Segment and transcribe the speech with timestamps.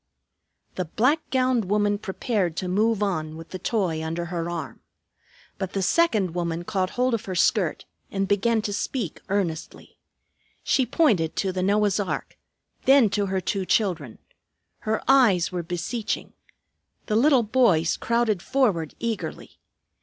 [0.77, 4.79] The black gowned woman prepared to move on with the toy under her arm.
[5.59, 9.99] But the second woman caught hold of her skirt and began to speak earnestly.
[10.63, 12.35] She pointed to the Noah's ark,
[12.85, 14.17] then to her two children.
[14.79, 16.33] Her eyes were beseeching.
[17.05, 19.59] The little boys crowded forward eagerly.